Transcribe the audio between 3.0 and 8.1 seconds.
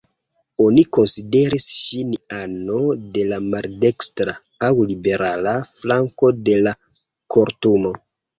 de la "maldekstra" aŭ "liberala" flanko de la Kortumo.